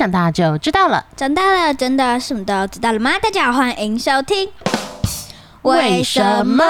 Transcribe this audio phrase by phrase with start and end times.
[0.00, 1.04] 长大就知道了。
[1.14, 3.18] 长大了，真的什么都知道了吗？
[3.22, 4.48] 大家好，欢迎收听。
[5.60, 6.64] 为什么？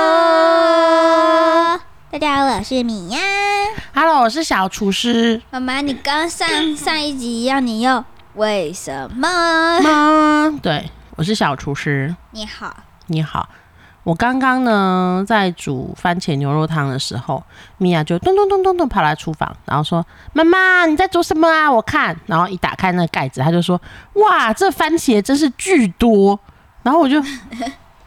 [2.11, 3.21] 大家好，我是米娅。
[3.95, 5.41] Hello，我是小厨师。
[5.53, 9.79] 妈妈，你刚上上一集要你用为什么？
[9.81, 12.17] 妈，对，我是小厨师。
[12.33, 13.49] 你好，你好，
[14.11, 17.41] 我刚刚呢在煮番茄牛肉汤的时候，
[17.79, 21.71] 米娅就咚咚咚咚咚跑来厨房，然后说：“妈妈，你在煮什么啊？
[21.71, 23.81] 我看。”然后一打开那个盖子，她就说
[24.15, 26.37] ：“哇，这番茄真是巨多。”
[26.83, 27.23] 然后我就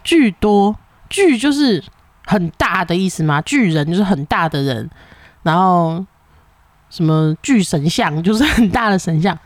[0.02, 0.76] 巨多，
[1.08, 1.82] 巨就是
[2.26, 4.90] 很大的意思嘛，巨人就是很大的人，
[5.42, 6.04] 然后
[6.90, 9.38] 什么巨神像就是很大的神像，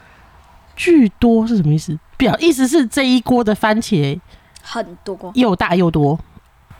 [0.74, 1.96] 巨多是什么意思？
[2.16, 4.18] 表意思是这一锅的番茄
[4.60, 6.18] 很多，又大又多。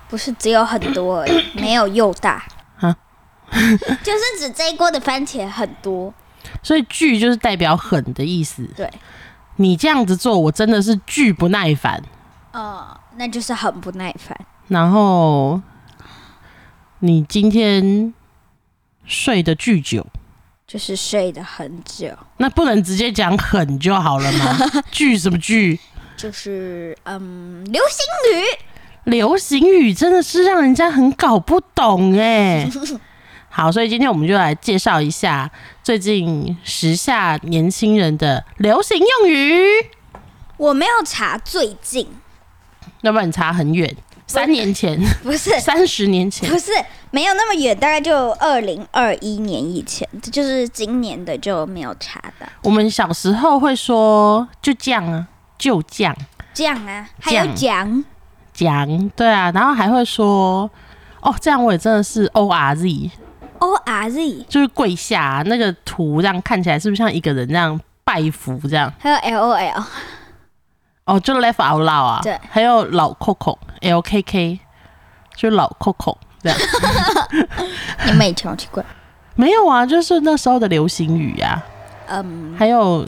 [0.08, 2.44] 不是只有很多而已，没有又大。
[2.80, 2.96] 啊
[3.50, 6.12] 就是指这一锅的番茄很多。
[6.62, 8.64] 所以巨就是代表狠的意思。
[8.76, 8.90] 对，
[9.56, 12.02] 你这样子做，我真的是巨不耐烦。
[12.52, 14.38] 哦、那就是很不耐烦。
[14.68, 15.60] 然后
[17.00, 18.12] 你今天
[19.04, 20.06] 睡得巨久，
[20.66, 24.58] 就是睡得很久，那不能直接讲狠就好了吗？
[24.90, 25.78] 巨什么巨？
[26.16, 28.44] 就是嗯，流星雨。
[29.08, 32.68] 流行语真的是让人家很搞不懂哎。
[33.48, 35.50] 好，所以今天我们就来介绍一下
[35.82, 39.88] 最近时下年轻人的流行用语。
[40.58, 42.06] 我没有查最近，
[43.00, 46.70] 要不然你查很远，三年前、 不是三十年前，不是
[47.10, 52.46] 没有那么远，大概就二零二一年以前，这就是今年的就没有查到。
[52.62, 56.14] 我们小时候会说就这样啊，就这样
[56.52, 58.04] 这样啊，还有讲
[58.66, 60.68] 讲，对啊，然后还会说
[61.20, 68.92] 哦，这样我也真的是 O R Z，O R Z，就是跪下、啊那个图，这样看起来是不是像一个人这样拜服这样？
[68.98, 69.84] 还有 L O L，
[71.04, 72.38] 哦，就 Left Out loud 啊，对。
[72.50, 74.60] 还有老 Coco L K K，
[75.36, 76.58] 就老 Coco 这样，
[78.06, 78.84] 你们以前好奇怪。
[79.36, 81.64] 没有啊，就是那时候的流行语啊，
[82.08, 83.04] 嗯还有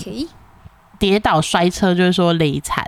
[0.99, 2.87] 跌倒摔车，就是说累惨。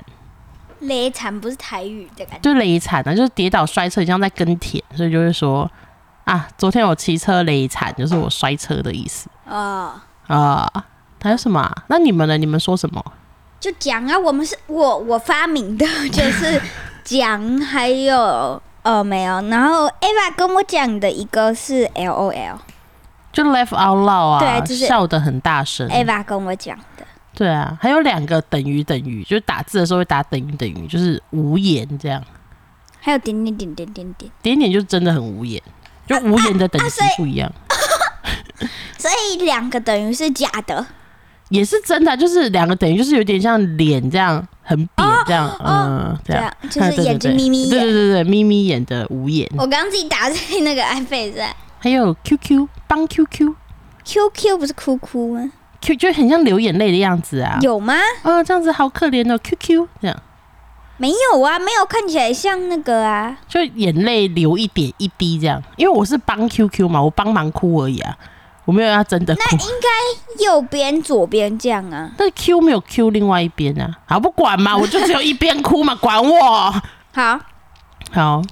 [0.83, 2.41] 雷惨不是台语的感觉。
[2.43, 5.71] 就累惨啊，就是跌倒摔车，很像在耕田，所以就会说
[6.25, 10.71] 啊，昨天我骑车累惨，就是我摔车的意思啊，啊。
[11.23, 11.73] 还有什么、啊？
[11.87, 12.37] 那你们呢？
[12.37, 13.01] 你们说什么？
[13.61, 16.61] 就讲啊，我们是我我发明的，就是
[17.05, 22.59] 讲，还有呃没有，然后 Eva 跟我讲的一个是 L O L。
[23.33, 25.89] 就 laugh out loud 啊，对就是笑得很大声。
[25.91, 26.83] Eva 跟我讲的，
[27.35, 32.23] 对啊，还有两个等于等于，就是打字的时候会打等于等于，就是无言这样。
[33.01, 35.61] 还有点点点点点点，点点就真的很无言，
[36.07, 37.53] 就无言的等级不一样，
[38.99, 40.87] 所以两个等于是假的。
[41.49, 46.51] 也是真的，就是两个等于就是有点像脸这样很扁这样，嗯，这样。
[46.71, 47.71] 就是眼睛眯眯眼。
[47.71, 51.47] 对对对对，眯眯眼的无眼，我刚刚自己打在那个 iPad 上
[51.79, 55.51] 还有 QQ 帮 QQ，QQ 不是哭哭吗？
[55.83, 57.95] Q 就很像流眼泪的样子啊，有吗？
[58.23, 60.17] 啊这样子好可怜哦 QQ 这样。
[60.97, 63.37] 没有啊，没有看起来像那个啊。
[63.49, 68.17] 就眼泪流一点一滴这样，因为我是帮 QQ 嘛，我帮忙哭而已啊，
[68.65, 72.11] 我没有要真的哭，那应该右边、左边这样啊。
[72.17, 76.73] 但 Q 没有 Q 另外一边啊，好不管嘛，我就只有一边哭嘛，管我。
[77.15, 77.41] 好，
[78.13, 78.43] 好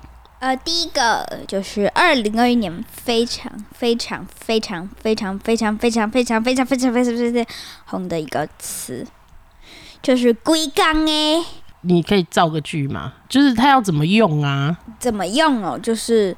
[0.41, 7.47] 呃，第一个就是二零二一年非常非常非常非常非常非常非常非常非常非常非常
[7.85, 9.07] 红的一个词，
[10.03, 11.45] 就是“龟缸”哎，
[11.83, 13.13] 你可以造个句吗？
[13.29, 14.79] 就是它要怎么用啊？
[14.99, 15.79] 怎么用哦？
[15.79, 16.35] 就是，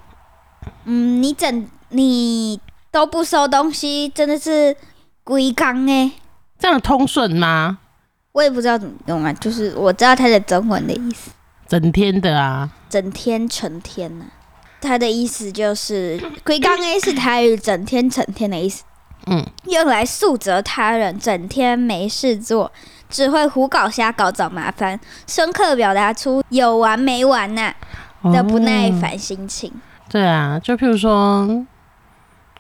[0.85, 4.77] 嗯，你整你都不收东西，真的是
[5.23, 6.11] “龟缸”哎。
[6.59, 7.79] 这样通顺吗？
[8.33, 11.31] 我也不知道怎么用啊，就是我知道它的中文的意思，
[11.73, 14.27] 整天的啊，整天成天呢、
[14.79, 18.85] 他的意思就是“龟缸 A” 是台语“整天成天”的意思，
[19.25, 22.71] 嗯，用来诉责他人整天没事做，
[23.09, 27.73] 只会胡搞瞎搞找麻烦，深刻表达出有完没完呐、
[28.25, 29.73] 的不耐哦烦心情。
[30.11, 31.65] 对啊，就譬如说，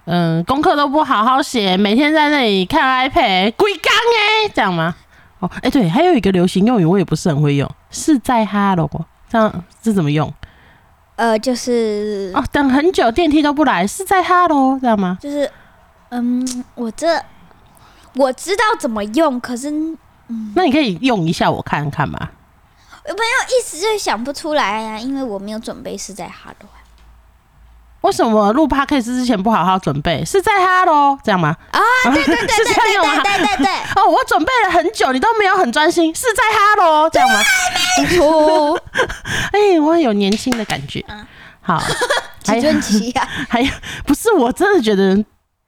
[0.07, 4.95] 嗯，功课都不好好写，每天在那里看 iPad，鬼刚哎，这样吗？
[5.41, 8.91] 哦，哎、对，还有一个流行用语，我也不是很会用，是在哈喽，
[9.29, 10.33] 这样这怎么用？
[11.15, 15.19] 呃，就是哦，等很久电梯都不来，是在哈喽，这样吗？
[15.21, 15.49] 就是，
[16.09, 17.23] 嗯，我这
[18.15, 22.19] 我知道怎么用，可是嗯那你可以用一下我看看嘛。
[23.05, 26.67] 我朋友一时就想不出来啊，因为我没有准备是在哈喽。
[28.03, 30.25] 为什么录 podcast 之前不好好准备？
[30.25, 31.57] 是在他喽，这样吗？
[31.71, 31.81] 啊，
[32.13, 37.41] 对对对是对对对对对对， 哦，我准备了很久，你都没有很专心，是在他喽，这样吗？
[38.11, 38.79] 出
[39.53, 41.05] 哎、我有年轻的感觉。
[41.61, 41.81] 好，
[42.47, 43.71] 还有几尊旗啊，还有，
[44.05, 45.15] 不是我真的觉得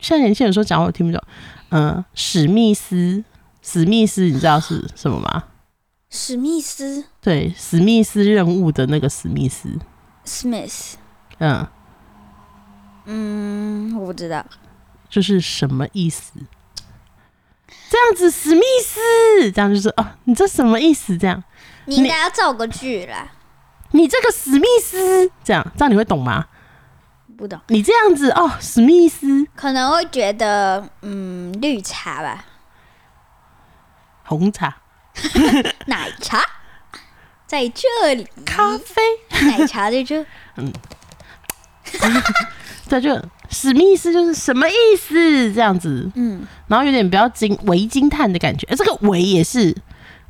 [0.01, 1.23] 现在年轻人说讲话我听不懂。
[1.71, 3.23] 嗯、史密斯，
[3.63, 5.45] 史密斯，你知道是什么吗？
[6.11, 9.69] 史密斯对，史密斯任务的那个史密斯。
[10.25, 10.95] Smith，
[11.39, 11.67] 嗯，
[13.06, 14.45] 嗯，我不知道，
[15.09, 16.33] 就是什么意思？
[17.91, 21.17] 这样子，史密斯，这样就是哦，你这什么意思？
[21.17, 21.43] 这样，
[21.87, 23.29] 你应该要造个句啦，
[23.93, 26.47] 你这个史密斯，这样，这样你会懂吗？
[27.37, 32.45] 不懂，你这样子哦，史密斯，可能会觉得嗯绿茶吧，
[34.25, 34.77] 红茶、
[35.87, 36.43] 奶茶。
[37.47, 39.03] 在这里，咖啡，
[39.47, 40.25] 奶茶在这，
[42.89, 43.19] 这就
[43.51, 45.53] 史密斯就是什么意思？
[45.53, 48.67] 这样子，嗯，然后有点比较惊为惊叹的感觉。
[48.71, 49.75] 而这个为也是，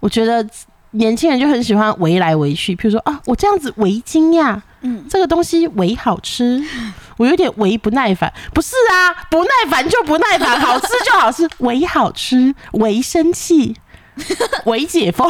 [0.00, 0.46] 我觉得
[0.92, 2.74] 年轻人就很喜欢围来围去。
[2.76, 6.62] 譬如说啊，我这样子围巾呀，嗯，这个东西为好吃，
[7.18, 8.32] 我有点围不耐烦。
[8.52, 13.76] 不是啊，不耐烦就不耐烦，好吃就好吃， 围好吃，围生气。
[14.66, 15.28] 为解封，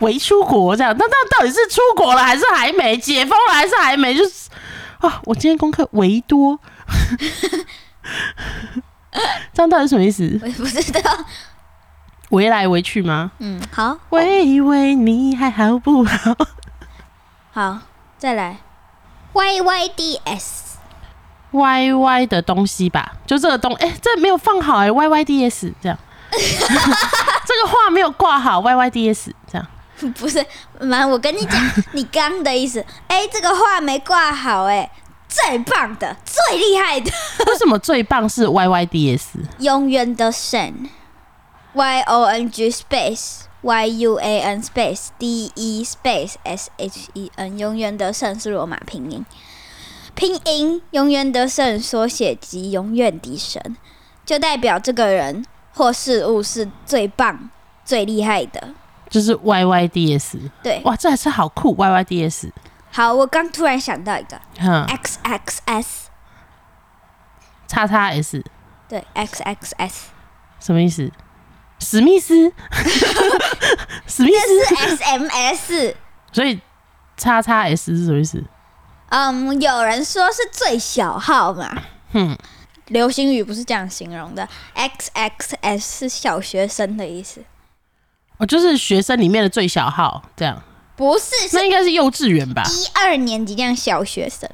[0.00, 2.96] 为出国这样，那那到底是出国了还是还没？
[2.96, 4.12] 解封了还是还没？
[4.12, 4.48] 就是
[5.00, 6.58] 啊，我今天功课为多，
[9.52, 10.38] 这样到底什么意思？
[10.42, 11.00] 我也不知道，
[12.30, 13.32] 围来围去吗？
[13.38, 16.36] 嗯，好，喂喂，你还好不好？
[17.52, 17.78] 好，
[18.18, 18.58] 再来
[19.32, 20.78] Y Y D S。
[21.52, 25.98] Y Y 的东西吧，就这个东，哎、这没有放好哎、y Y D S 这样，
[26.30, 29.66] 这个话没有挂好，Y Y D S 这样，
[30.16, 30.44] 不是，
[30.80, 31.60] 妈，我跟你讲，
[31.92, 34.90] 你刚的意思， 哎、这个话没挂好、哎，
[35.28, 37.10] 最棒的，最厉害的，
[37.46, 39.38] 为什么最棒是 Y Y D S？
[39.58, 40.88] 永远的神
[41.74, 47.30] ，Y O N G space Y U A N space D E space S H E
[47.36, 49.24] N，永远的神是罗马拼音，
[50.14, 53.76] 拼音永远的神缩写及永远的神，
[54.24, 55.44] 就代表这个人
[55.74, 57.50] 或事物是最棒、
[57.84, 58.70] 最厉害的。
[59.10, 62.50] 就是 Y Y D S，对，哇，这还是好酷，Y Y D S，
[62.92, 66.08] 好，我刚突然想到一个哼，X X S，
[67.66, 68.42] 叉叉 S
[68.88, 70.06] 对，X X S，
[70.60, 71.10] 什么意思？
[71.80, 72.34] 史密斯，
[74.06, 75.96] 史密斯，这是 S M S。
[76.30, 76.60] 所以
[77.16, 78.42] 叉叉 S 是什么意思？
[79.08, 82.36] 嗯，有人说是最小号嘛，哼，
[82.86, 87.42] 流星雨不是这样形容的，X X S 是小学生的意思，
[88.40, 90.60] 哦，就是学生里面的最小号，这样，
[90.96, 92.62] 不是是那应该是幼稚园吧？
[92.64, 94.48] 一二年级这样小学生，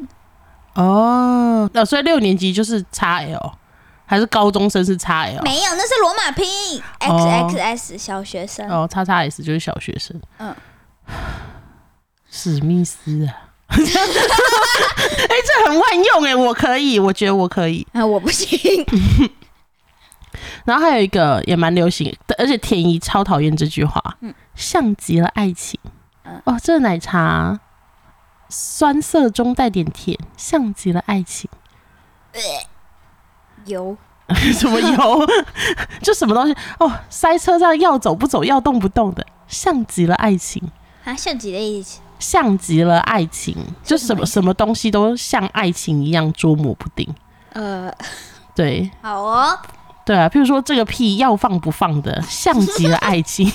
[0.75, 3.53] 哦，那所以六年级就是叉 L，
[4.05, 5.41] 还是高中生是叉 L？
[5.43, 8.69] 没有，那是罗马拼音，X 哦 X S 小学生。
[8.69, 10.21] 哦，叉叉 S 就是小学生。
[10.39, 10.55] 嗯，
[12.31, 17.87] 史密斯啊， 哎、这很万用哎，我可以，我觉得我可以。
[17.93, 18.59] 啊，我不行，
[20.67, 25.81] 然后还有一个也蛮流行的，而且田怡超讨厌这句话，嗯像极了爱情。
[26.25, 27.59] 嗯哦，这个奶茶
[28.49, 31.49] 酸涩中带点甜，像极了爱情。
[33.65, 33.97] 油
[34.53, 35.27] 什么油？
[36.03, 36.93] 就什么东西哦？
[37.09, 40.63] 塞车上要走不走，要动不动的，像极了爱情，
[41.05, 47.09] 啊，像极了爱情，像极了爱情，就什么什么东西都像爱情一样捉摸不定。
[47.53, 47.93] 呃，
[48.55, 49.59] 对好哦，
[50.07, 53.53] 对啊，譬如说这个屁要放不放的，像极了爱情，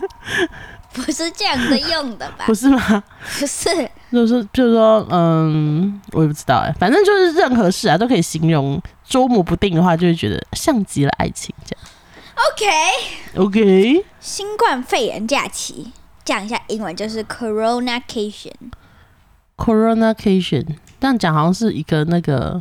[0.92, 2.54] 不是这样子用的吧不？
[2.54, 3.02] 是吗？
[3.40, 3.70] 不是，
[4.12, 11.84] 就是就是说，嗯，我也不知道哎，反正就是任何事啊都可以形容捉摸不定的话，就会觉得像极了爱情这样。
[13.34, 15.90] OK，OK，新冠肺炎假期，
[16.22, 18.52] 讲一下英文就是 Coronacation。
[19.56, 20.66] Coronacation，
[21.00, 22.60] 这样讲好像是一个那个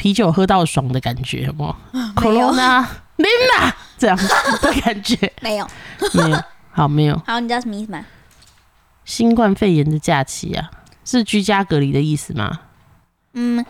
[0.00, 2.86] 啤酒喝到爽的感觉，有没有没有？Corona
[3.20, 5.68] Lina 这样的感觉 没有，
[6.14, 6.42] 没有？
[6.72, 7.22] 好，没有。
[7.26, 8.02] 好，你知道什么意思吗？
[9.04, 10.70] 新冠肺炎的假期啊，
[11.04, 12.60] 是居家隔离的意思吗？
[13.34, 13.62] 嗯，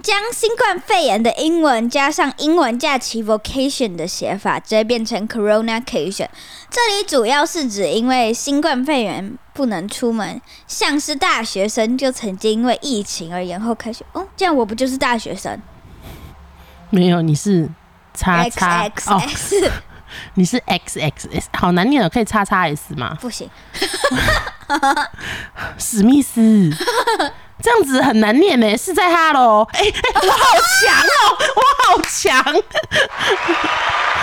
[0.00, 6.28] 将新冠肺炎的英文加上英文假期 vocation 的写法，直接变成 Coronacation。
[6.70, 14.04] 这里主要是指因为新冠肺炎不能出门，像是大学生就曾经因为疫情而延后开学。
[14.12, 15.60] 哦，这样我不就是大学生
[16.90, 17.68] 没有，你是
[18.14, 19.70] 叉？X 叉 X 哦，X
[20.34, 23.16] 你是 X X S，好难念哦，可以叉叉 S 吗？
[23.20, 23.48] 不行，
[25.78, 26.70] 史密斯，
[27.62, 29.66] 这样子很难念呢，是在哈喽。
[29.72, 29.86] 哎、哎、
[30.20, 30.44] 我好
[30.80, 32.42] 强哦，我好强！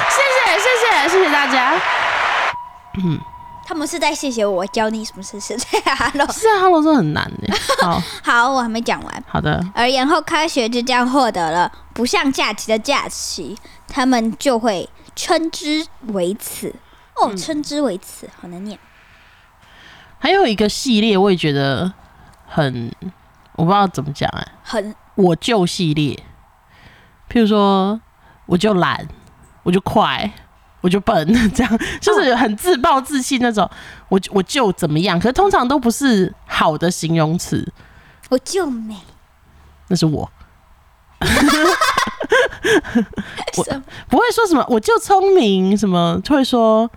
[0.09, 1.79] 谢谢谢谢谢谢大家。
[3.01, 3.19] 嗯
[3.65, 6.25] 他们是在谢谢我教你什么事是在 Hello。
[6.31, 7.55] 是在哈喽真的很难呢。
[7.83, 9.23] 好好，我还没讲完。
[9.27, 13.55] 好的，而然后开学就这样获得了不像假期的假期，
[13.87, 16.73] 他们就会称之为此。
[17.15, 18.79] 哦，称之为此，好难念。
[20.17, 21.93] 还有一个系列我也觉得
[22.47, 22.91] 很，
[23.59, 26.15] 我不知道怎么讲哎、很我就系列，
[27.29, 27.99] 譬如说
[28.45, 29.05] 我就懒，
[29.63, 30.31] 我就快，
[30.79, 33.69] 我就笨， 这样就是很自暴自弃那种。
[34.07, 37.69] 我就我就怎么样，可是通常都不是好的形容词，
[38.29, 38.95] 我就美。
[39.89, 40.31] 那是我
[43.57, 43.63] 我
[44.07, 46.89] 不会说什么我就聪明，什么就会说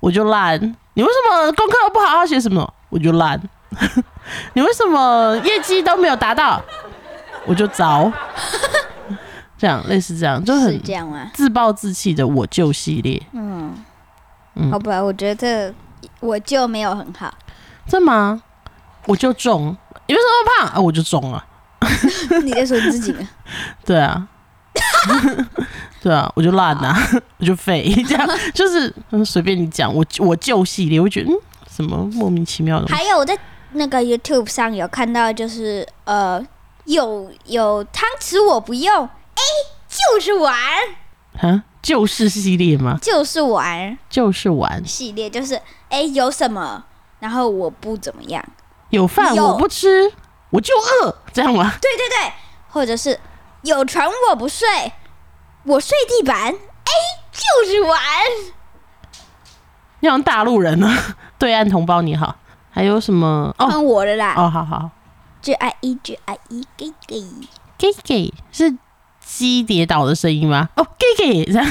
[0.00, 0.58] 我就烂。
[0.94, 2.72] 你为什么功课不好好写什么？
[2.88, 3.38] 我就烂。
[4.54, 6.60] 你为什么业绩都没有达到？
[7.46, 8.12] 我就着。
[9.58, 11.30] 这样类似这样，就是很这样吗？
[11.32, 13.74] 自暴自弃的我就系列，嗯，
[14.54, 15.72] 嗯好吧，我觉得
[16.20, 17.32] 我就没有很好。
[17.86, 18.42] 真吗？
[19.06, 19.74] 我就中，
[20.06, 20.76] 你为什么那么胖？
[20.76, 21.42] 啊，我就中了。
[22.44, 23.20] 你在说你自己吗？
[23.84, 24.26] 对啊，
[26.02, 26.94] 对啊，我就烂呐、
[27.38, 31.34] 我就废，这样就是嗯随便你讲，我我就系列，我觉得嗯
[31.70, 33.38] 什么莫名其妙的，还有我在
[33.76, 36.44] 那个 YouTube 上有看到，就是呃，
[36.84, 39.42] 有有汤匙我不用，哎，
[39.88, 40.54] 就是玩，
[41.40, 42.98] 啊，就是系列吗？
[43.00, 43.96] 就是玩。
[44.08, 46.84] 就是玩，系列，就是哎有什么，
[47.20, 48.44] 然后我不怎么样，
[48.90, 49.46] 有饭有。
[49.46, 50.12] 我不吃，
[50.50, 51.74] 我就饿，这样吗？
[51.80, 52.32] 对对对，
[52.68, 53.18] 或者是
[53.62, 54.66] 有床我不睡，
[55.64, 56.92] 我睡地板，哎，
[57.32, 58.00] 就是玩，
[60.00, 60.90] 你好像大陆人呢，
[61.38, 62.36] 对岸同胞你好，
[62.76, 63.54] 还有什么？
[63.58, 63.66] 哦。
[63.66, 64.90] 换我的啦，哦，好好。
[65.40, 67.24] G I E G I E 给给
[67.78, 68.76] ，，gay gay 是
[69.24, 70.68] 鸡跌倒的声音吗？
[70.76, 71.64] 哦，gay gay 这样，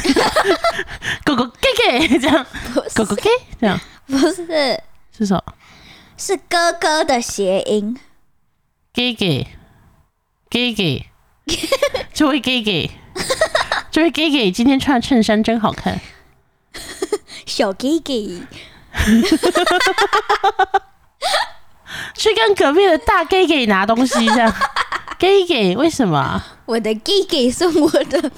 [1.23, 2.43] 狗狗 gay gay 这样，
[2.73, 3.29] 不狗狗是 gay
[3.61, 3.79] 这样。
[4.07, 4.81] 不是。
[5.17, 5.43] 是什么？
[6.17, 7.97] 是哥哥的谐音
[8.93, 9.47] ，？gay gay
[10.49, 11.05] gay gay，
[12.13, 12.89] 这位 gay gay，
[13.91, 15.99] 这位 gay gay 今天穿的衬衫真好看。
[17.45, 18.41] 小给给。
[22.15, 24.53] 去跟隔壁的大 gay gay 拿东西，这样
[25.19, 26.45] gay gay 为什么啊？
[26.65, 28.31] 我的 gay gay 送我的，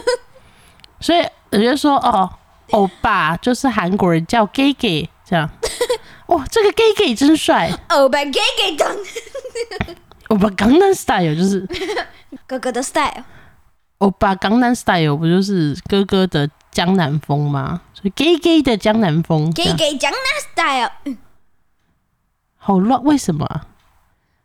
[1.00, 2.30] 所以我就说哦，
[2.70, 5.48] 欧巴就是韩国人叫 gay gay 这样。
[6.26, 7.70] 哇，这个 gay gay 真帅！
[7.88, 8.88] 欧巴 gay gay 当
[10.28, 11.64] 欧巴江南 style 就是
[12.48, 13.22] 哥哥的 style，
[13.98, 17.80] 欧巴江南 style 不就是哥哥的江南风吗？
[17.94, 20.20] 所以 gay gay 的江南风 gay 样 gay 江南
[20.52, 21.16] style，嗯
[22.66, 23.46] 好乱，为什么？
[23.46, 23.64] 啊、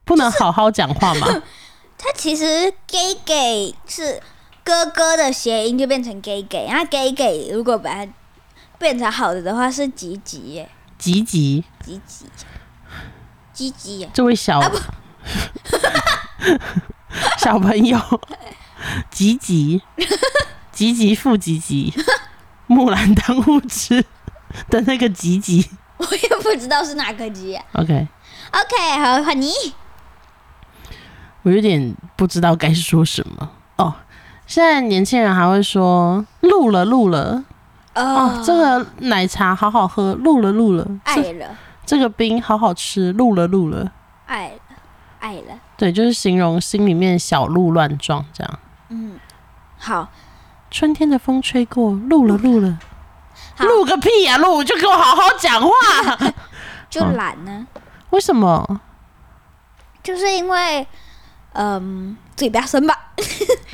[0.06, 1.42] 不能好好讲话吗？
[1.98, 4.22] 他其实 gay gay 是
[4.64, 8.12] 哥哥的谐音，就变成 gay gay，那 gay gay 如果把它
[8.78, 12.26] 变成好的的话是吉吉耶，吉吉，吉吉，
[13.54, 14.00] 吉吉。
[14.02, 14.72] 耶，这位小、啊
[17.40, 18.00] 小朋友，
[19.10, 19.82] 吉吉，
[20.72, 21.92] 吉吉复吉吉，
[22.68, 24.06] 木兰当户织
[24.70, 25.68] 的那个吉吉。
[26.10, 27.66] 我也不知道是哪个吉耶。
[27.74, 29.52] OK，OK，好，换你。
[31.44, 33.94] 我有点不知道该说什么哦。
[34.46, 37.44] 现在年轻人还会说录了录了
[37.96, 43.92] 哦，这个奶茶好好喝，录了录了，爱了，这个冰好好吃，录了录了。
[44.26, 44.76] 爱了，
[45.20, 45.60] 爱了。
[45.78, 48.60] 对，就是形容心里面小鹿乱撞这样。
[48.90, 49.20] 嗯，
[49.78, 50.10] 好，
[50.70, 52.91] 春天的风吹过，录了录了，好
[53.62, 55.72] 录个屁呀、录就给我好好讲话。
[56.90, 57.66] 就懒呢，
[58.10, 58.82] 为什么？
[60.04, 60.86] 就是因为，
[61.54, 63.14] 嗯，嘴巴生吧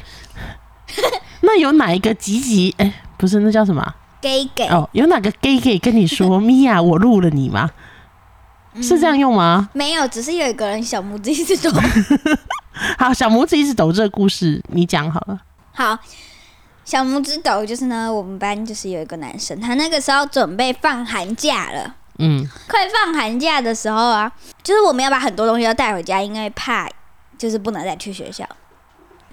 [1.42, 2.76] 那有哪一个吉吉？
[2.78, 7.70] 哎、不是，那叫什么啊？，gay gay，哦，有哪个 gay gay 跟你说，米娅，我录了你吗？
[8.82, 9.70] 是这样用吗？
[9.74, 11.72] 没有，只是有一个人小拇指一直抖。
[13.00, 15.40] 好，小拇指一直抖这个故事，你讲好了。
[15.74, 15.98] 好，
[16.88, 21.94] 小拇指抖就是呢，我们班就是有一个男生，他那个时候准备放寒假了。
[22.18, 24.32] 嗯，快放寒假的时候啊，
[24.64, 26.88] 就是我们要把很多东西都带回家，因为怕
[27.38, 28.48] 就是不能再去学校，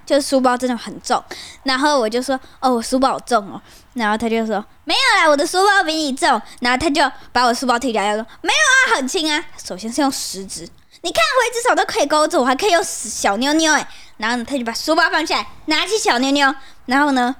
[0.04, 1.22] 就是书包真的很重。
[1.62, 3.62] 然后我就说：“哦，我书包好重哦。”
[3.94, 6.28] 然后他就说：“没有啦，我的书包比你重。”
[6.60, 10.68] 然后他就把我书包踢掉，他说：“没有啊，很轻啊。”首先是用食指，
[11.02, 13.88] 你看我一只手都可以勾住，我还可以用小妞妞哎。
[14.16, 16.52] 然后呢，他就把书包放下来，拿起小妞妞，
[16.86, 17.34] 然后呢，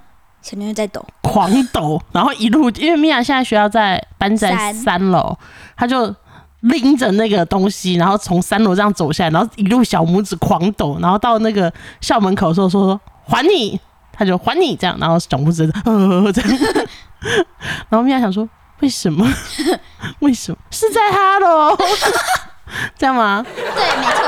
[0.44, 1.02] 小妞妞在抖。
[1.22, 5.34] 狂抖，然后一路，因为米娅现在学校在搬在三三楼，
[5.74, 6.14] 他就
[6.60, 11.72] 拎着那个东西，然后从三楼这样走下来，然后一路小拇指狂抖，然后到那个
[12.02, 13.80] 校门口的时候说说还你，
[14.12, 16.58] 他就还你这样，然后小拇指呃这样，
[17.88, 18.46] 然后米娅想说
[18.80, 19.26] 为什么？
[20.18, 21.74] 为什么是在哈喽？
[22.98, 23.42] 这样吗？
[23.44, 24.26] 对，没错。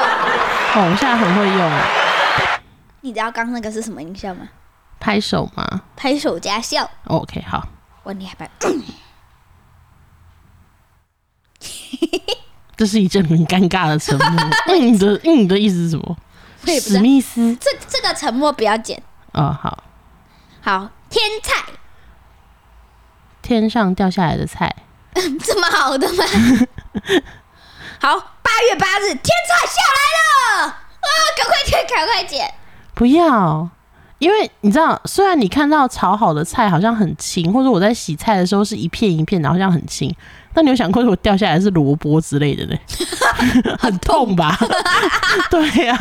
[0.77, 1.83] 哦，我现在很会用啊，
[3.03, 4.49] 你知道刚那个是什么音效吗？
[4.99, 6.91] 拍手吗拍手加笑。
[7.07, 7.67] ？OK，好，
[8.05, 8.51] 哇，你还拍？
[12.77, 14.51] 这是一阵很尴尬的沉默。
[14.69, 16.17] 那你的那你的意思是什么？
[16.81, 17.01] 史。
[17.01, 19.03] 密斯这这个沉默不要剪。
[19.33, 19.83] 哦，好，
[20.61, 21.65] 好，天菜
[23.41, 24.75] 天上掉下来的菜，
[25.15, 26.25] 这么好的吗？
[28.01, 30.79] 好，八月八日，天菜下来了啊！
[31.37, 32.53] 赶快剪，赶快剪。
[32.95, 33.71] 不要。
[34.19, 40.11] 因为你知道，虽然你看到炒好的菜好像很轻，或者我在洗菜的时候是一片一片的，好像很轻，
[40.55, 42.77] 但你有想过，如果掉下来是萝卜之类的呢？
[43.79, 44.59] 很痛吧？
[45.51, 45.95] 对呀、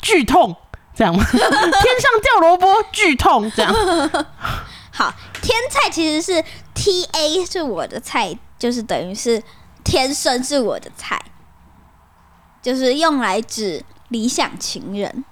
[0.00, 0.54] 剧痛
[0.94, 1.24] 这样吗？
[1.24, 1.50] 天上
[2.22, 3.74] 掉萝卜，剧痛这样。
[4.92, 5.12] 好，
[5.42, 9.42] 天菜其实是 T A 是我的菜，就是等于是
[9.82, 11.20] 天生是我的菜，
[12.62, 15.24] 就是用来指理想情人。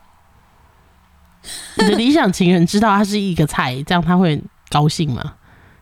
[1.76, 5.34] 你的理想情人知道他是一个菜，这样他会高兴吗？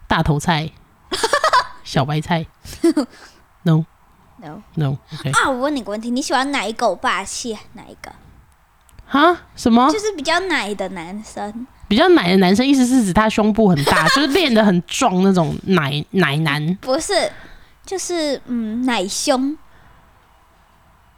[0.07, 0.71] 大头菜、
[1.85, 2.47] 小白菜，
[3.65, 3.85] no
[4.41, 8.13] No no OK 啊，我问你个问题，你喜欢奶狗霸气哪一个？
[9.07, 9.37] 哈？
[9.57, 11.67] 什么就是比较奶的男生。
[11.89, 12.67] 比较奶的男生？
[12.67, 16.75] 意思是指他胸部很大， 就是练得很壮那种奶奶男。
[16.81, 17.13] 不是，
[17.85, 19.57] 就是嗯，奶胸，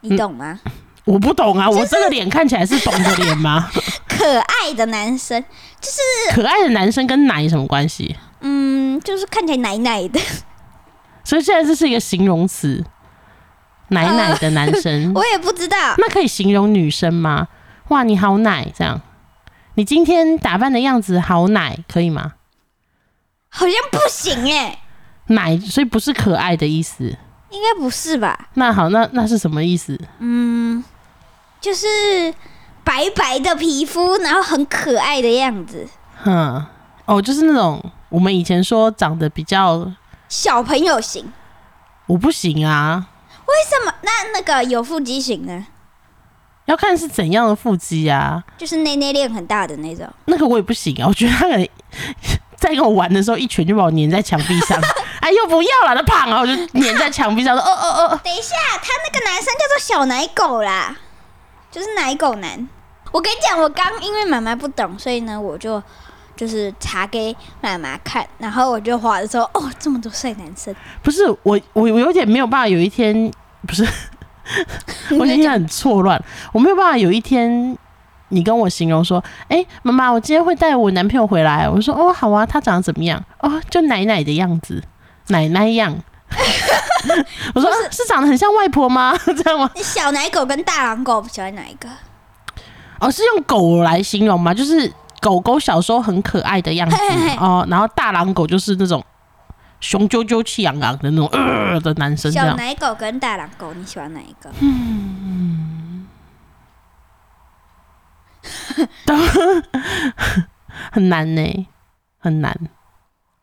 [0.01, 0.61] 你懂吗？
[1.11, 3.69] 我不懂啊，我这个脸看起来是懂的脸吗？
[4.07, 5.43] 可爱的男生，
[5.81, 5.99] 就是
[6.37, 8.15] 可爱的男生跟奶有什么关系？
[8.41, 10.21] 嗯，就是看起来奶奶的。
[11.25, 12.85] 所以现在这是一个形容词，
[13.89, 15.13] 奶奶的男生。
[15.17, 17.49] 我也不知道，那可以形容女生吗？
[17.89, 19.01] 哇，你好奶，这样。
[19.75, 22.35] 你今天打扮的样子好奶，可以吗？
[23.49, 24.79] 好像不行哎、
[25.27, 27.17] 奶，所以不是可爱的意思。
[27.51, 28.49] 应该不是吧？
[28.55, 29.99] 那好，那那是什么意思？
[30.21, 30.70] 嗯，
[31.61, 32.35] 就是
[32.83, 35.87] 白白的皮肤，然后很可爱的样子，
[36.25, 36.67] 哼，
[37.05, 39.93] 哦，就是那种我们以前说长得比较，
[40.29, 41.33] 小朋友型。
[42.07, 43.07] 我不行啊，
[43.47, 43.95] 为什么？
[44.03, 45.67] 那那个有腹肌型呢？
[46.65, 48.43] 要看是怎样的腹肌啊。
[48.59, 50.09] 就是内内练很大的那种。
[50.25, 51.69] 那个我也不行啊，我觉得他可能
[52.57, 54.81] 在跟我玩的时候，一拳就把我粘在墙壁上。
[55.21, 60.97] 哎又，不要了，他胖啊，我就粘在墙壁上说，哦哦哦，等一下，他那个男生叫做小奶狗啦，
[61.71, 62.69] 就是奶狗男。
[63.13, 65.83] 我跟你讲，我刚因为妈妈不懂，所以呢，我就
[66.37, 73.33] 就是查给妈妈看，然后我就滑的时候，哦，这么多帅男生，不是我，我我有点没有办法，有一天
[73.67, 73.87] 不是，
[75.19, 77.77] 我现在很错乱，我没有办法有一天。
[78.33, 81.69] 你跟我形容说，哎、妈妈，我今天会带我男朋友回来。
[81.69, 83.21] 我说，哦，好啊，他长得怎么样？
[83.41, 84.81] 哦，就奶奶的样子，
[85.31, 85.99] 奶奶样。
[87.55, 89.17] 我说、啊是长得很像外婆吗？
[89.27, 89.71] 这样吗？
[89.75, 91.89] 你小奶狗跟大狼狗喜欢哪一个？
[93.01, 94.53] 哦，是用狗来形容吗？
[94.55, 94.91] 就是
[95.21, 96.97] 狗狗小时候很可爱的样子
[97.39, 99.05] 哦，然后大狼狗就是那种
[99.81, 102.31] 雄赳赳、气昂昂的那种呃的男生。
[102.31, 104.51] 小奶狗跟大狼狗，你喜欢哪一个？
[104.61, 106.07] 嗯
[110.93, 111.67] 很难呢，
[112.19, 112.57] 很难。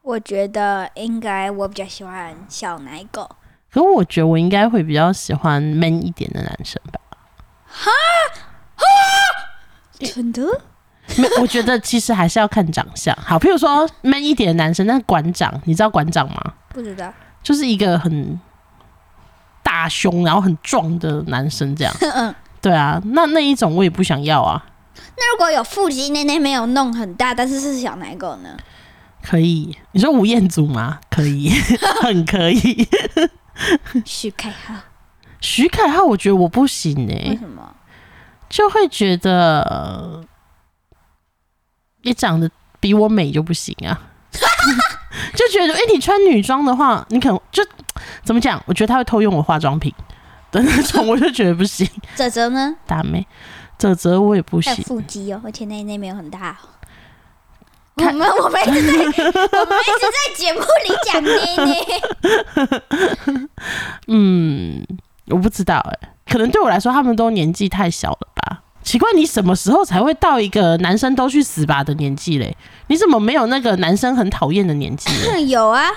[0.08, 3.30] 我觉得应该我比较喜欢小奶狗。
[3.70, 7.02] 可我觉得我应该会比较喜欢 man 一点的男生吧。
[10.00, 10.44] 真的？
[11.18, 13.14] 没，我觉得其实还是要看长相。
[13.18, 16.54] 好，譬如说 man 一点的男生，那馆长，你知道馆长吗？
[16.70, 17.12] 不知道。
[17.44, 18.40] 就是一个很
[19.62, 21.94] 大胸，然后很壮的男生，这样。
[22.16, 24.66] 嗯，对啊，那那一种我也不想要啊。
[25.18, 28.58] 那如果有腹肌，内内没有弄很大，但是是小奶狗呢？
[29.28, 31.00] 可以，你说吴彦祖吗？
[31.10, 31.50] 可以，
[32.02, 32.88] 很可以。
[34.06, 34.76] 徐凯浩？
[35.42, 37.76] 徐凯浩，我觉得我不行哎、为什么？
[38.50, 40.24] 就会觉得呃
[42.04, 44.00] 你长得比我美就不行啊，
[45.36, 47.62] 就觉得哎、你穿女装的话，你可能就
[48.24, 48.62] 怎么讲？
[48.66, 49.94] 我觉得他会偷用我化妆品
[50.52, 51.86] 的那种，我就觉得不行。
[52.16, 52.76] 泽泽呢？
[52.86, 53.28] 大妹，
[53.78, 54.74] 泽泽我也不行。
[54.86, 56.77] 腹肌哦，而且内内没有很大、哦。
[57.98, 58.94] 我看们我们一直在
[59.60, 63.48] 我们一直在节目里讲内内，
[64.08, 64.86] 嗯，
[65.30, 68.62] 我不知道哎、可能对我来说，他们都年纪太小了吧？
[68.84, 72.56] 奇怪，你什么时候才会到一个男生都去死吧的年纪嘞？
[72.88, 75.44] 你怎么没有那个男生很讨厌的年纪嘞？
[75.50, 75.90] 有啊，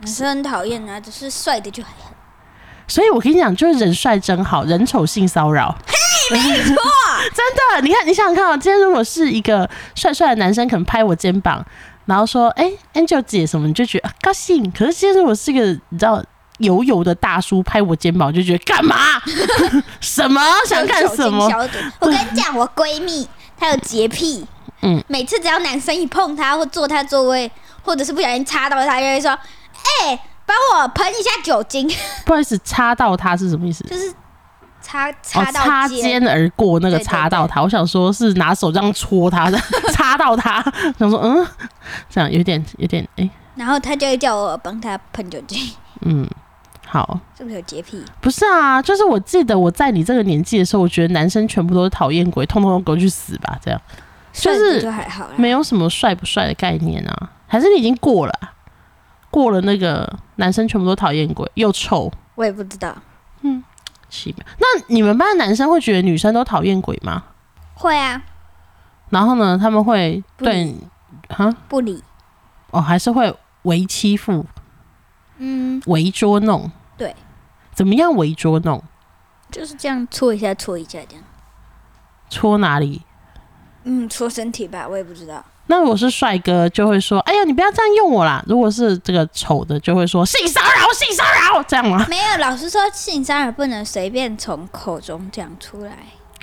[0.00, 1.92] 男生很讨厌啊，只是帅的就很
[2.86, 5.74] 所以我跟你讲，就是人帅真好，人丑性骚扰。
[6.30, 6.74] 没错，
[7.34, 11.64] 真的，你看，你想想看啊，今天如果是一个帅帅的男生，可能拍我肩膀，
[12.06, 14.70] 然后说：“哎、a n g e l 姐什么？”你就觉得、啊、高兴。
[14.72, 16.22] 可是今天如果是一个你知道
[16.58, 18.96] 油油的大叔拍我肩膀，我就觉得干嘛？
[20.00, 21.44] 什么想干什么？
[22.00, 24.46] 我跟你讲，我闺蜜她有洁癖，
[24.82, 27.50] 嗯，每次只要男生一碰她或坐她座位，
[27.82, 29.30] 或者是不小心插到她，就会说
[30.02, 31.90] ：“哎、帮我喷一下酒精。
[32.24, 33.82] 不好意思，插到他是什么意思”？
[33.88, 34.12] 就是
[34.84, 39.58] 插哦，插到擦肩肩而过那个对对插到他，我想说是拿手这样戳他的，
[39.92, 40.62] 擦到他，
[40.98, 41.46] 想说嗯，
[42.10, 45.58] 这样有点有点哎、然后他就会叫我帮他喷酒精，
[46.04, 46.28] 嗯，
[46.86, 48.04] 好，是不是有洁癖？
[48.20, 53.80] 不是啊，就是我记得我在你这个年纪的时候，我觉得男生全部都是讨厌鬼，通通都给我去死吧，这样
[54.32, 55.28] 就是就还好。
[55.36, 58.52] 没有什么帅不帅的概念啊，还是你已经过了啊、
[59.30, 62.94] 过了那个男生全部都讨厌鬼，又臭，我也不知道。
[64.14, 64.46] 奇妙。
[64.58, 67.24] 那你们班的男生会觉得女生都讨厌鬼吗？
[67.74, 68.22] 会啊，
[69.10, 70.74] 然后呢，他们会对
[71.28, 72.02] 哈不理。
[72.70, 74.46] 哦，还是会为欺负、
[75.38, 76.70] 嗯，围捉弄？
[76.96, 77.14] 对，
[77.72, 78.82] 怎么样围捉弄？
[79.50, 81.24] 就是这样搓一下，搓一下这样。
[82.30, 83.02] 搓哪里？
[83.82, 85.44] 嗯，搓身体吧，我也不知道。
[85.66, 92.04] 那如果是帅哥，就会说：“哎呀，你不要这样用我啦。”如果是这个丑的，就会说：“性骚扰，性骚扰。”这样吗？
[92.08, 95.92] 没有，老师说性骚扰不能随便从口中讲出来，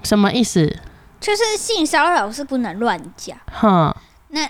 [0.04, 0.76] 什么意思？
[1.20, 3.38] 就是性骚扰是不能乱讲。
[3.54, 3.96] 哼，
[4.30, 4.50] 那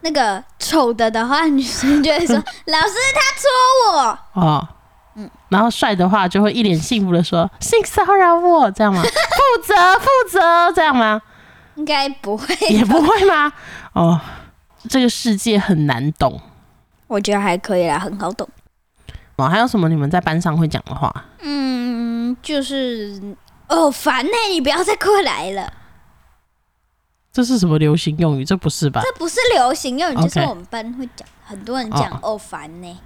[0.00, 4.18] 那个丑的的话，女生就会说：“老师他戳我。
[4.40, 4.68] 哦，
[5.16, 9.02] 嗯，然后帅的话就会一脸幸福的说：“性骚扰我。”这样吗？
[9.04, 11.20] 负责，负责，这样吗？”
[11.76, 13.52] 应该不会，也不会吗？
[13.98, 14.20] 哦，
[14.88, 16.40] 这个世界很难懂。
[17.08, 18.48] 我觉得还可以啦，很好懂。
[19.34, 21.12] 哦，还有什么你们在班上会讲的话？
[21.40, 23.20] 嗯，就是
[23.68, 25.72] 哦，烦呢、你不要再过来了。
[27.32, 28.44] 这是什么流行用语？
[28.44, 29.00] 这不是吧？
[29.02, 33.00] 这不是流行用语，就是我们班会讲，很多人讲哦烦呢、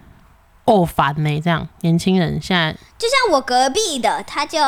[0.67, 4.61] 哦，烦呢、这样年轻人现在就像我隔壁的，他就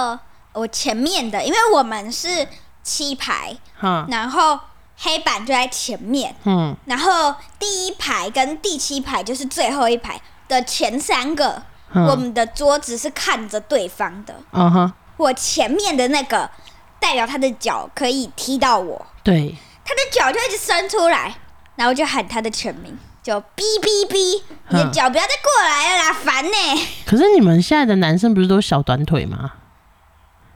[0.55, 2.49] 我前面的，因为我们是
[2.83, 4.59] 七排，哈，然后
[5.05, 6.75] 黑板就在前面，嗯。
[6.87, 11.63] 然后第一排跟第七排就是最后一排的前三个，
[11.93, 14.35] 嗯，我们的桌子是看着对方的。
[14.53, 16.51] 嗯哼，我前面的那个
[16.99, 21.37] 代表他的脚可以踢到我，对，他的脚就一直伸出来，
[21.77, 29.53] 然后就喊他的全名，就哔哔哔，你的嗯脚不要再过来了啦，烦呢、可是你们现在的男生不是都小短腿吗？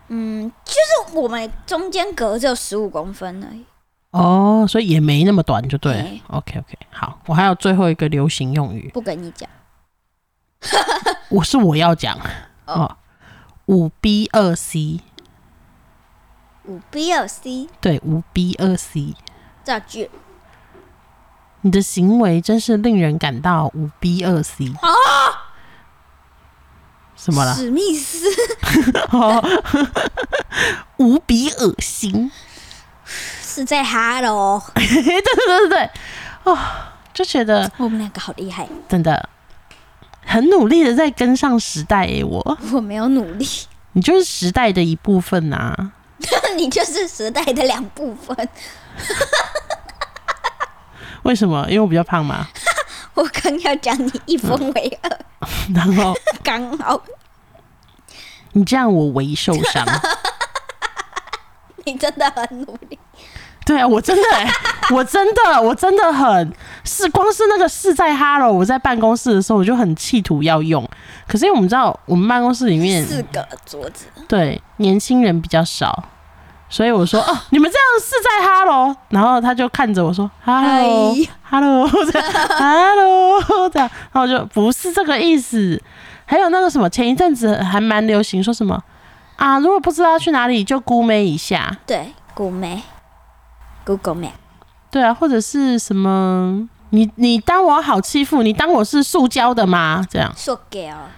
[0.09, 3.67] 嗯，就是我们中间隔只有十五公分而已。
[4.11, 5.95] 哦，所以也没那么短，就对。
[5.95, 6.23] 了没。
[6.29, 9.49] OK OK，好，我还有最后一个流行用语，不跟你讲，
[11.31, 12.17] 我是我要讲。
[12.67, 12.83] 哦。
[12.83, 12.97] 哦，
[13.67, 15.01] 五 B 二 C，
[16.65, 19.15] 五 B 二 C 对，五 B 二 C，
[19.63, 20.11] 造句
[21.61, 24.89] 你的行为真是令人感到五 B 二 C 啊，
[27.15, 27.55] 什么了？
[27.55, 28.25] 史密斯。
[29.13, 29.43] 哦，
[30.97, 32.31] 无比恶心。
[33.59, 35.91] 是在哈喽， 对对对对对，
[36.45, 36.57] 哦，
[37.13, 39.29] 就觉得我们两个好厉害，真的
[40.25, 43.45] 很努力的在跟上时代诶，我我没有努力，
[43.95, 45.91] 你就是时代的一部分呐、
[46.55, 48.49] 你就是时代的两部分。
[51.25, 51.67] 为什么？
[51.69, 52.47] 因为我比较胖嘛。
[53.15, 55.11] 我刚要讲你一分为二，
[55.75, 57.03] 然后刚好
[58.53, 59.85] 你这样我微受伤。
[61.85, 62.97] 你真的很努力。
[63.69, 64.51] 对啊，我真的、欸，
[64.95, 66.53] 我真的，我真的很
[66.85, 70.89] 是，光是那个是在哈喽，我在办公室的时候，我就很企图要用。
[71.27, 76.03] 可是因为我们知道，我们办公室里面四个桌子，对年轻人比较少，
[76.71, 83.91] 所以我说 哦，你们这样是在哈喽，然后他就看着我说哈喽嗨哈喽这样。
[84.11, 85.79] 然后我就不是这个意思。
[86.25, 88.83] 还有那个什么，前一阵子还蛮流行说什么
[89.37, 92.83] 啊，如果不知道去哪里就估妹一下，对，古梅
[93.89, 94.33] ，Google Map，
[94.91, 100.05] 对啊，或者是什么，你你当我好欺负，你当我是塑胶的吗？
[100.11, 101.09] 这样，塑胶。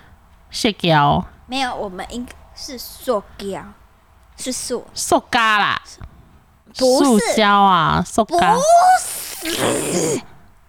[0.52, 3.64] 塑胶，没有，我们应该是塑胶，
[4.37, 5.83] 是塑，塑胶啦，
[6.76, 8.56] 不塑胶啊，塑不胶，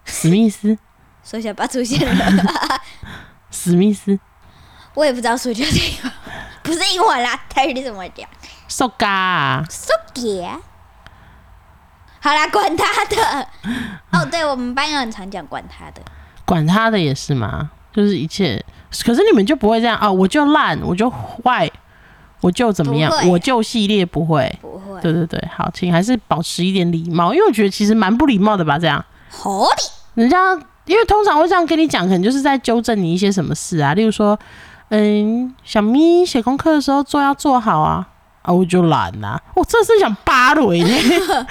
[0.04, 0.76] 史密斯，
[1.22, 2.80] 缩小巴出现了，
[3.50, 4.18] 史密斯，
[4.94, 6.12] 我也不知道塑胶这个
[6.62, 8.28] 不是英文啦，台语怎么讲？
[8.68, 10.60] 塑胶啊，塑胶。
[12.22, 13.48] 好啦，管他的。
[14.12, 16.00] 哦，对，我们班有很常讲管他的。
[16.44, 18.64] 管他的也是嘛，就是一切，
[19.04, 21.68] 可是你们就不会这样哦、我就烂，我就坏，
[22.40, 24.56] 我就怎么样我就系列不会。
[24.60, 29.04] 不会，对对对，好，请还是保持一点礼貌，因为我觉得其实蛮不礼貌的吧，这样。
[29.28, 29.82] 好的，
[30.14, 30.54] 人家
[30.84, 34.38] 因为通常会这样跟你讲，可能就是在纠正你一些什么事啊，例如说，
[34.90, 38.06] 嗯，小咪写功课的时候做要做好啊，
[38.42, 40.88] 啊，我就懒呐、我真的是想扒雷呢，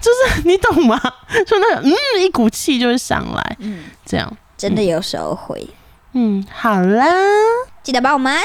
[0.00, 1.00] 就是你懂吗？
[1.46, 5.68] 就那个嗯，一股气就会上来，嗯，这样，真的有时候会。
[6.12, 7.06] 嗯，好啦，
[7.82, 8.38] 记得帮我们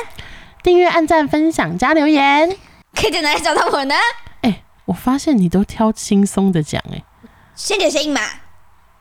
[0.63, 2.57] 订阅、按赞、分享、加留言。
[2.95, 3.95] 可以在哪里找到我呢？
[4.41, 7.03] 哎、我发现你都挑轻松的讲，哎，
[7.53, 8.21] 先点先赢嘛。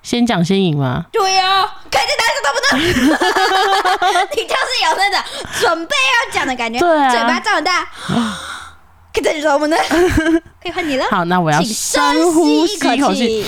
[0.09, 1.05] 先讲先赢吗？
[1.13, 2.79] 对哦，可以在哪里找到我
[3.13, 4.29] 呢？
[4.35, 5.21] 你就是有那种
[5.61, 7.87] 准备要讲的感觉，对啊嘴巴这么大，
[9.13, 9.77] 可以在哪里找到我呢？
[10.63, 13.47] 可以换你了，好，那我要请深呼吸吸一口气。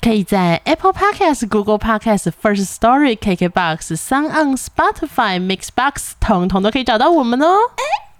[0.00, 7.56] 可以在 Apple Podcast、Google Podcast、First Story、KKBox、Sound on Spotify、Mixbox 统统都可以找到我们哦。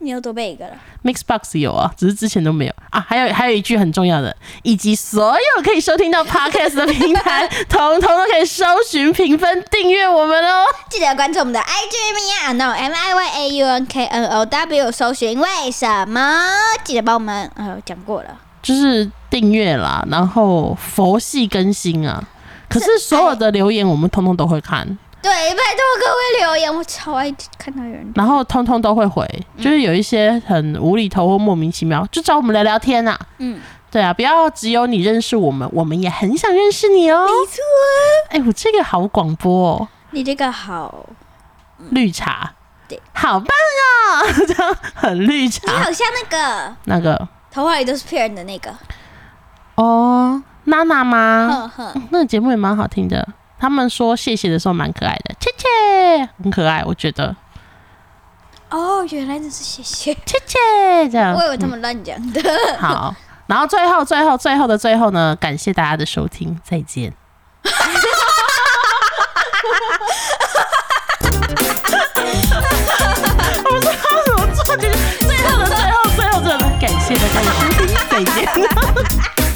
[0.00, 3.04] 你又多背一个了，Mixbox 有啊，只是之前都没有啊。
[3.06, 10.64] 还有还有一句很重要的，以及所有可以收听到 Podcast 的平台， 统统都可以搜寻、评分、订阅我们哦。
[10.88, 11.64] 记得关注我们的 IG
[12.14, 16.46] Mia No M I Y A U N K N O W，搜寻为什么？
[16.84, 18.38] 记得帮我们，呃，讲过了。
[18.62, 22.22] 就是订阅啦，然后佛系更新啊。
[22.68, 29.26] 可是所有的留言我们通通都会看，对，拜托各位留言，我超爱看到有人然后通通都会回，
[29.58, 33.18] 就是有一些很无厘头或莫名其妙，就找我们聊聊天啊。
[33.38, 37.26] 嗯，对啊，不要只有你认识我们，我们也很想认识你哦。
[37.26, 37.60] 没错，
[38.30, 41.06] 哎、我这个好广播哦，你这个好，
[41.90, 42.52] 绿茶，
[42.88, 45.72] 对，好棒哦，这 样很绿茶。
[45.72, 45.78] 你。
[45.78, 47.28] 好像那个那个。
[47.50, 48.70] 头发里都是骗人的那个，
[49.74, 51.70] 哦，娜娜吗？
[51.74, 53.26] 呵呵，那个节目也蛮好听的，
[53.58, 57.34] 他们说谢谢的时候蛮可爱的，切切，很可爱，我觉得
[58.70, 60.56] 哦，原来这是谢谢，切切
[61.10, 61.44] 这样我。
[61.44, 62.40] 以为他们乱讲的。
[62.78, 63.14] 好，
[63.46, 67.12] 然后最后最后最后的最后呢，感谢大家的收听，再见。
[73.64, 73.92] 我不知道
[74.24, 74.94] 怎么做，就是
[75.26, 79.47] 最后的最后最后的，感谢大家的收听，再见。